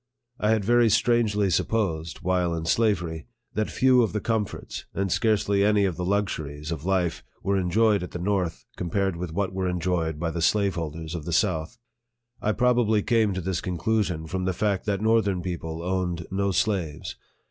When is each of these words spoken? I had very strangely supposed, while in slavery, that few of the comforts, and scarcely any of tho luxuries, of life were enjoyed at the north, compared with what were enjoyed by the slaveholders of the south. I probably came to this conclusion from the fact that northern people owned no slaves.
I 0.39 0.49
had 0.49 0.65
very 0.65 0.89
strangely 0.89 1.51
supposed, 1.51 2.21
while 2.21 2.55
in 2.55 2.65
slavery, 2.65 3.27
that 3.53 3.69
few 3.69 4.01
of 4.01 4.13
the 4.13 4.19
comforts, 4.19 4.85
and 4.95 5.11
scarcely 5.11 5.63
any 5.63 5.85
of 5.85 5.95
tho 5.95 6.05
luxuries, 6.05 6.71
of 6.71 6.85
life 6.85 7.23
were 7.43 7.55
enjoyed 7.55 8.01
at 8.01 8.09
the 8.09 8.17
north, 8.17 8.65
compared 8.77 9.15
with 9.15 9.31
what 9.31 9.53
were 9.53 9.69
enjoyed 9.69 10.19
by 10.19 10.31
the 10.31 10.41
slaveholders 10.41 11.13
of 11.13 11.25
the 11.25 11.31
south. 11.31 11.77
I 12.41 12.51
probably 12.51 13.03
came 13.03 13.35
to 13.35 13.41
this 13.41 13.61
conclusion 13.61 14.25
from 14.25 14.45
the 14.45 14.53
fact 14.53 14.87
that 14.87 15.01
northern 15.01 15.43
people 15.43 15.83
owned 15.83 16.25
no 16.31 16.49
slaves. 16.49 17.15